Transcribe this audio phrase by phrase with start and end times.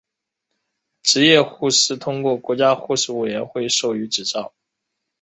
[1.03, 4.51] 执业护士通过国家护士委员会授予执照。